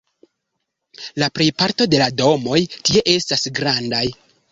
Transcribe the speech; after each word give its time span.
La 1.23 1.27
plejparto 1.35 1.87
de 1.91 1.99
domoj 2.21 2.61
tie 2.89 3.05
estas 3.17 3.45
grandaj. 3.61 4.03